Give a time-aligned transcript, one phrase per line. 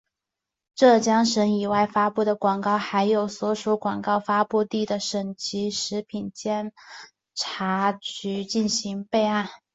[0.73, 6.75] 浙江省以外发布的广告还在所属广告发布地的省级食品药品监督
[7.55, 9.47] 管理局进行备案。